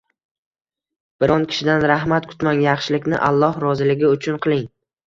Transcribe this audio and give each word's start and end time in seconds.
Biron 1.25 1.45
kishidan 1.51 1.85
rahmat 1.93 2.27
kutmang, 2.33 2.65
yaxshilikni 2.67 3.25
Alloh 3.31 3.65
roziligi 3.69 4.15
uchun 4.19 4.47
qiling. 4.49 4.69